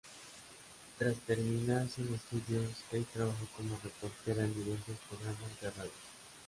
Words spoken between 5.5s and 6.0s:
de radio.